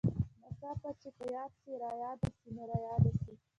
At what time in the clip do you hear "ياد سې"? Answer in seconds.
1.35-1.59